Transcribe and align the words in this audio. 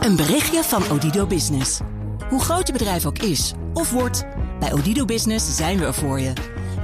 Een 0.00 0.16
berichtje 0.16 0.62
van 0.62 0.90
Odido 0.90 1.26
Business. 1.26 1.80
Hoe 2.28 2.40
groot 2.40 2.66
je 2.66 2.72
bedrijf 2.72 3.06
ook 3.06 3.18
is 3.18 3.52
of 3.74 3.90
wordt, 3.90 4.24
bij 4.60 4.72
Odido 4.72 5.04
Business 5.04 5.56
zijn 5.56 5.78
we 5.78 5.84
er 5.84 5.94
voor 5.94 6.20
je. 6.20 6.32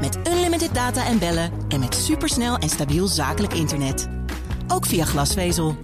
Met 0.01 0.19
unlimited 0.29 0.75
data 0.75 1.07
en 1.07 1.19
bellen 1.19 1.53
en 1.69 1.81
met 1.81 1.95
supersnel 1.95 2.57
en 2.57 2.69
stabiel 2.69 3.07
zakelijk 3.07 3.53
internet. 3.55 4.09
Ook 4.69 4.87
via 4.87 5.05
glasvezel. 5.05 5.77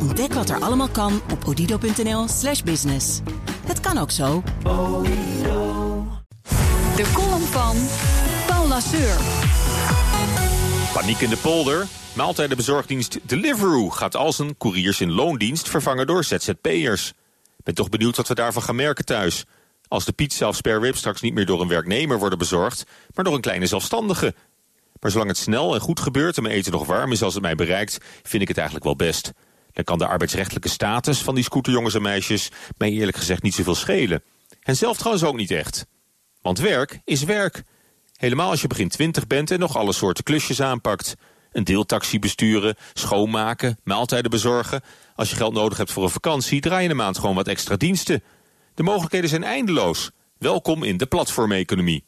Ontdek 0.00 0.32
wat 0.32 0.48
er 0.48 0.60
allemaal 0.60 0.88
kan 0.88 1.20
op 1.32 1.44
odido.nl/slash 1.46 2.62
business. 2.62 3.20
Het 3.66 3.80
kan 3.80 3.98
ook 3.98 4.10
zo. 4.10 4.42
De 6.96 7.10
column 7.12 7.46
van 7.46 7.76
Paul 8.46 8.68
Lasseur. 8.68 9.16
Paniek 10.92 11.20
in 11.20 11.30
de 11.30 11.36
polder. 11.36 11.86
Maaltijdenbezorgdienst 12.18 13.18
Deliveroo 13.22 13.88
gaat 13.88 14.16
al 14.16 14.32
zijn 14.32 14.56
couriers 14.56 15.00
in 15.00 15.12
loondienst 15.12 15.68
vervangen 15.68 16.06
door 16.06 16.24
ZZP'ers. 16.24 17.12
Ben 17.56 17.74
toch 17.74 17.88
benieuwd 17.88 18.16
wat 18.16 18.28
we 18.28 18.34
daarvan 18.34 18.62
gaan 18.62 18.76
merken 18.76 19.04
thuis. 19.04 19.44
Als 19.88 20.04
de 20.04 20.12
pizza 20.12 20.48
of 20.48 20.56
spare 20.56 20.78
rib 20.78 20.96
straks 20.96 21.20
niet 21.20 21.34
meer 21.34 21.46
door 21.46 21.60
een 21.60 21.68
werknemer 21.68 22.18
worden 22.18 22.38
bezorgd, 22.38 22.84
maar 23.14 23.24
door 23.24 23.34
een 23.34 23.40
kleine 23.40 23.66
zelfstandige. 23.66 24.34
Maar 25.00 25.10
zolang 25.10 25.28
het 25.28 25.38
snel 25.38 25.74
en 25.74 25.80
goed 25.80 26.00
gebeurt 26.00 26.36
en 26.36 26.42
mijn 26.42 26.54
eten 26.54 26.72
nog 26.72 26.86
warm 26.86 27.12
is 27.12 27.22
als 27.22 27.34
het 27.34 27.42
mij 27.42 27.54
bereikt, 27.54 27.98
vind 28.22 28.42
ik 28.42 28.48
het 28.48 28.56
eigenlijk 28.56 28.86
wel 28.86 28.96
best. 28.96 29.32
Dan 29.72 29.84
kan 29.84 29.98
de 29.98 30.06
arbeidsrechtelijke 30.06 30.68
status 30.68 31.22
van 31.22 31.34
die 31.34 31.44
scooterjongens 31.44 31.94
en 31.94 32.02
meisjes 32.02 32.50
mij 32.76 32.90
eerlijk 32.90 33.16
gezegd 33.16 33.42
niet 33.42 33.54
zoveel 33.54 33.74
schelen. 33.74 34.22
En 34.62 34.76
zelf 34.76 34.96
trouwens 34.96 35.24
ook 35.24 35.36
niet 35.36 35.50
echt. 35.50 35.86
Want 36.42 36.58
werk 36.58 37.00
is 37.04 37.24
werk. 37.24 37.62
Helemaal 38.16 38.50
als 38.50 38.60
je 38.60 38.66
begin 38.66 38.88
twintig 38.88 39.26
bent 39.26 39.50
en 39.50 39.58
nog 39.58 39.76
alle 39.76 39.92
soorten 39.92 40.24
klusjes 40.24 40.62
aanpakt. 40.62 41.14
Een 41.52 41.64
deeltaxi 41.64 42.18
besturen, 42.18 42.76
schoonmaken, 42.92 43.78
maaltijden 43.84 44.30
bezorgen. 44.30 44.82
Als 45.14 45.30
je 45.30 45.36
geld 45.36 45.52
nodig 45.52 45.78
hebt 45.78 45.92
voor 45.92 46.02
een 46.02 46.10
vakantie, 46.10 46.60
draai 46.60 46.82
je 46.82 46.90
een 46.90 46.96
maand 46.96 47.18
gewoon 47.18 47.34
wat 47.34 47.48
extra 47.48 47.76
diensten. 47.76 48.22
De 48.74 48.82
mogelijkheden 48.82 49.28
zijn 49.28 49.44
eindeloos. 49.44 50.10
Welkom 50.38 50.82
in 50.82 50.96
de 50.96 51.06
platformeconomie. 51.06 52.04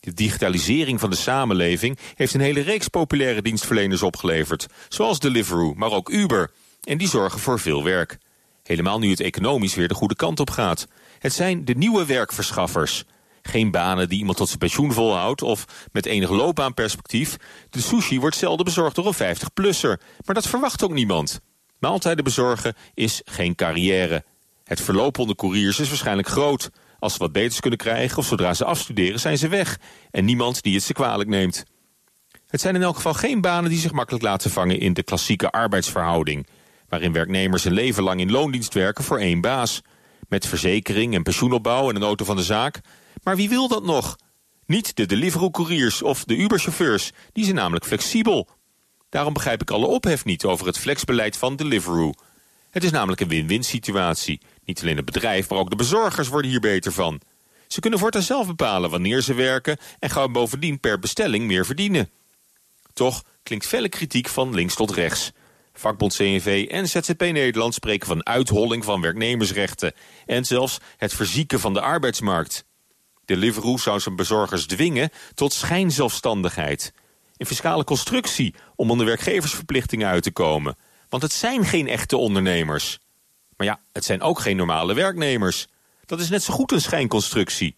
De 0.00 0.12
digitalisering 0.12 1.00
van 1.00 1.10
de 1.10 1.16
samenleving 1.16 1.98
heeft 2.14 2.34
een 2.34 2.40
hele 2.40 2.60
reeks 2.60 2.88
populaire 2.88 3.42
dienstverleners 3.42 4.02
opgeleverd. 4.02 4.66
Zoals 4.88 5.18
Deliveroo, 5.18 5.74
maar 5.74 5.90
ook 5.90 6.08
Uber. 6.08 6.50
En 6.82 6.98
die 6.98 7.08
zorgen 7.08 7.40
voor 7.40 7.60
veel 7.60 7.84
werk. 7.84 8.18
Helemaal 8.62 8.98
nu 8.98 9.10
het 9.10 9.20
economisch 9.20 9.74
weer 9.74 9.88
de 9.88 9.94
goede 9.94 10.16
kant 10.16 10.40
op 10.40 10.50
gaat. 10.50 10.86
Het 11.18 11.32
zijn 11.32 11.64
de 11.64 11.74
nieuwe 11.74 12.06
werkverschaffers. 12.06 13.04
Geen 13.42 13.70
banen 13.70 14.08
die 14.08 14.18
iemand 14.18 14.36
tot 14.36 14.46
zijn 14.46 14.58
pensioen 14.58 14.92
volhoudt 14.92 15.42
of 15.42 15.88
met 15.92 16.06
enig 16.06 16.30
loopbaanperspectief. 16.30 17.36
De 17.70 17.80
sushi 17.80 18.20
wordt 18.20 18.36
zelden 18.36 18.64
bezorgd 18.64 18.94
door 18.94 19.06
een 19.06 19.36
50-plusser. 19.36 20.00
Maar 20.24 20.34
dat 20.34 20.48
verwacht 20.48 20.84
ook 20.84 20.92
niemand. 20.92 21.40
Maaltijden 21.78 22.24
bezorgen 22.24 22.74
is 22.94 23.20
geen 23.24 23.54
carrière. 23.54 24.24
Het 24.64 24.80
verloop 24.80 25.18
onder 25.18 25.36
couriers 25.36 25.78
is 25.78 25.88
waarschijnlijk 25.88 26.28
groot. 26.28 26.70
Als 26.98 27.12
ze 27.12 27.18
wat 27.18 27.32
beters 27.32 27.60
kunnen 27.60 27.78
krijgen 27.78 28.18
of 28.18 28.26
zodra 28.26 28.54
ze 28.54 28.64
afstuderen 28.64 29.20
zijn 29.20 29.38
ze 29.38 29.48
weg. 29.48 29.78
En 30.10 30.24
niemand 30.24 30.62
die 30.62 30.74
het 30.74 30.82
ze 30.82 30.92
kwalijk 30.92 31.28
neemt. 31.28 31.64
Het 32.46 32.60
zijn 32.60 32.74
in 32.74 32.82
elk 32.82 32.96
geval 32.96 33.14
geen 33.14 33.40
banen 33.40 33.70
die 33.70 33.78
zich 33.78 33.92
makkelijk 33.92 34.24
laten 34.24 34.50
vangen 34.50 34.80
in 34.80 34.92
de 34.92 35.02
klassieke 35.02 35.50
arbeidsverhouding. 35.50 36.46
Waarin 36.88 37.12
werknemers 37.12 37.64
een 37.64 37.72
leven 37.72 38.02
lang 38.02 38.20
in 38.20 38.30
loondienst 38.30 38.74
werken 38.74 39.04
voor 39.04 39.18
één 39.18 39.40
baas. 39.40 39.82
Met 40.28 40.46
verzekering 40.46 41.14
en 41.14 41.22
pensioenopbouw 41.22 41.88
en 41.88 41.96
een 41.96 42.02
auto 42.02 42.24
van 42.24 42.36
de 42.36 42.42
zaak. 42.42 42.80
Maar 43.22 43.36
wie 43.36 43.48
wil 43.48 43.68
dat 43.68 43.84
nog? 43.84 44.16
Niet 44.66 44.96
de 44.96 45.06
Deliveroo-couriers 45.06 46.02
of 46.02 46.24
de 46.24 46.36
Uber-chauffeurs. 46.36 47.12
Die 47.32 47.44
zijn 47.44 47.56
namelijk 47.56 47.84
flexibel. 47.84 48.48
Daarom 49.08 49.32
begrijp 49.32 49.62
ik 49.62 49.70
alle 49.70 49.86
ophef 49.86 50.24
niet 50.24 50.44
over 50.44 50.66
het 50.66 50.78
flexbeleid 50.78 51.36
van 51.36 51.56
Deliveroo. 51.56 52.12
Het 52.70 52.84
is 52.84 52.90
namelijk 52.90 53.20
een 53.20 53.28
win-win 53.28 53.64
situatie. 53.64 54.40
Niet 54.64 54.80
alleen 54.80 54.96
het 54.96 55.04
bedrijf, 55.04 55.48
maar 55.48 55.58
ook 55.58 55.70
de 55.70 55.76
bezorgers 55.76 56.28
worden 56.28 56.50
hier 56.50 56.60
beter 56.60 56.92
van. 56.92 57.20
Ze 57.66 57.80
kunnen 57.80 57.98
voortaan 57.98 58.22
zelf 58.22 58.46
bepalen 58.46 58.90
wanneer 58.90 59.20
ze 59.20 59.34
werken... 59.34 59.76
en 59.98 60.10
gaan 60.10 60.32
bovendien 60.32 60.80
per 60.80 60.98
bestelling 60.98 61.46
meer 61.46 61.66
verdienen. 61.66 62.10
Toch 62.92 63.22
klinkt 63.42 63.66
felle 63.66 63.88
kritiek 63.88 64.28
van 64.28 64.54
links 64.54 64.74
tot 64.74 64.90
rechts. 64.90 65.32
Vakbond 65.72 66.14
CNV 66.14 66.66
en 66.70 66.88
ZZP 66.88 67.20
Nederland 67.20 67.74
spreken 67.74 68.06
van 68.06 68.26
uitholling 68.26 68.84
van 68.84 69.00
werknemersrechten... 69.00 69.92
en 70.26 70.44
zelfs 70.44 70.78
het 70.96 71.14
verzieken 71.14 71.60
van 71.60 71.72
de 71.72 71.80
arbeidsmarkt. 71.80 72.64
Deliveroo 73.30 73.76
zou 73.76 74.00
zijn 74.00 74.16
bezorgers 74.16 74.66
dwingen 74.66 75.10
tot 75.34 75.52
schijnzelfstandigheid. 75.52 76.92
Een 77.36 77.46
fiscale 77.46 77.84
constructie 77.84 78.54
om 78.76 78.90
onder 78.90 79.06
werkgeversverplichtingen 79.06 80.08
uit 80.08 80.22
te 80.22 80.30
komen. 80.30 80.76
Want 81.08 81.22
het 81.22 81.32
zijn 81.32 81.64
geen 81.64 81.88
echte 81.88 82.16
ondernemers. 82.16 82.98
Maar 83.56 83.66
ja, 83.66 83.80
het 83.92 84.04
zijn 84.04 84.22
ook 84.22 84.40
geen 84.40 84.56
normale 84.56 84.94
werknemers. 84.94 85.66
Dat 86.06 86.20
is 86.20 86.28
net 86.28 86.42
zo 86.42 86.52
goed 86.54 86.72
een 86.72 86.80
schijnconstructie. 86.80 87.76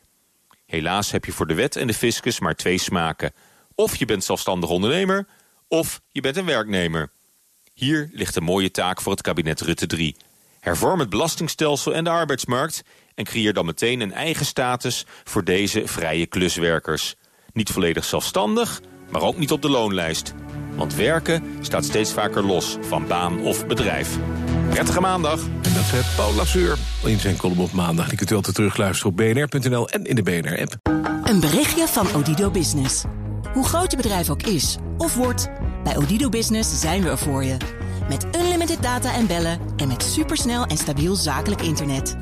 Helaas 0.67 1.11
heb 1.11 1.25
je 1.25 1.33
voor 1.33 1.47
de 1.47 1.55
wet 1.55 1.77
en 1.77 1.87
de 1.87 1.95
fiscus 1.95 2.41
maar 2.41 2.55
twee 2.55 2.79
smaken. 2.79 3.33
Of 3.75 3.97
je 3.97 4.05
bent 4.05 4.25
zelfstandig 4.25 4.71
ondernemer, 4.71 5.27
of 5.69 6.01
je 6.13 6.21
bent 6.21 6.37
een 6.37 6.45
werknemer. 6.45 7.11
Hier 7.75 8.11
ligt 8.13 8.37
een 8.37 8.43
mooie 8.43 8.71
taak 8.71 9.01
voor 9.01 9.13
het 9.13 9.23
kabinet 9.23 9.61
Rutte 9.61 9.87
3. 9.87 10.17
Hervorm 10.61 10.99
het 10.99 11.11
belastingstelsel 11.11 11.95
en 11.95 12.05
de 12.05 12.11
arbeidsmarkt... 12.11 12.83
en 13.15 13.25
creëer 13.25 13.53
dan 13.53 13.65
meteen 13.65 14.01
een 14.01 14.13
eigen 14.13 14.47
status 14.47 15.07
voor 15.25 15.45
deze 15.45 15.83
vrije 15.85 16.27
kluswerkers. 16.27 17.15
Niet 17.53 17.71
volledig 17.71 18.05
zelfstandig, 18.05 18.81
maar 19.11 19.23
ook 19.23 19.39
niet 19.39 19.53
op 19.53 19.63
de 19.63 19.69
loonlijst. 19.69 20.35
Want 20.75 20.95
werken 20.95 21.45
staat 21.61 21.85
steeds 21.85 22.13
vaker 22.13 22.45
los 22.45 22.77
van 22.81 23.07
baan 23.07 23.41
of 23.41 23.67
bedrijf. 23.67 24.19
Prettige 24.69 25.01
maandag. 25.01 25.41
En 25.63 25.73
dat 25.75 26.01
is 26.01 26.15
Paul 26.17 26.35
Lasseur 26.35 26.79
in 27.05 27.19
zijn 27.19 27.37
column 27.37 27.61
op 27.61 27.73
maandag. 27.73 28.09
Die 28.09 28.17
kunt 28.17 28.31
u 28.31 28.35
altijd 28.35 28.55
terugluisteren 28.55 29.11
op 29.11 29.17
bnr.nl 29.17 29.89
en 29.89 30.05
in 30.05 30.15
de 30.15 30.23
BNR-app. 30.23 30.77
Een 31.25 31.41
berichtje 31.41 31.87
van 31.87 32.15
Odido 32.15 32.51
Business. 32.51 33.05
Hoe 33.53 33.65
groot 33.65 33.91
je 33.91 33.97
bedrijf 33.97 34.31
ook 34.31 34.43
is 34.43 34.77
of 34.99 35.15
wordt, 35.15 35.49
bij 35.85 35.97
Odido 35.97 36.29
Business 36.29 36.81
zijn 36.81 37.03
we 37.03 37.09
er 37.09 37.19
voor 37.19 37.45
je. 37.45 37.57
Met 38.09 38.27
unlimited 38.37 38.83
data 38.83 39.15
en 39.15 39.27
bellen 39.27 39.61
en 39.77 39.89
met 39.89 40.03
supersnel 40.03 40.65
en 40.65 40.77
stabiel 40.77 41.15
zakelijk 41.15 41.63
internet. 41.63 42.22